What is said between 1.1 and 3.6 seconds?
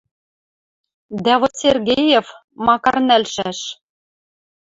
Дӓ вот Сергеев, макар нӓлшӓш